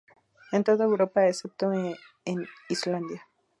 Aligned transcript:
En 0.51 0.63
toda 0.63 0.83
Europa 0.85 1.27
excepto 1.27 1.71
en 1.73 2.47
Islandia. 2.69 3.21